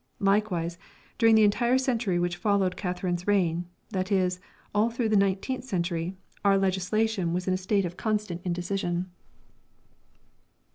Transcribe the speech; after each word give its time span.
Likewise, 0.17 0.79
during 1.19 1.35
the 1.35 1.43
entire 1.43 1.77
century 1.77 2.17
which 2.17 2.35
followed 2.35 2.75
Catherine's 2.75 3.27
reign, 3.27 3.67
that 3.91 4.11
is, 4.11 4.39
all 4.73 4.89
through 4.89 5.09
the 5.09 5.15
nineteenth 5.15 5.63
century, 5.63 6.15
our 6.43 6.57
legislation 6.57 7.33
was 7.33 7.47
in 7.47 7.53
a 7.53 7.55
state 7.55 7.85
of 7.85 7.97
constant 7.97 8.41
indecision. 8.43 9.11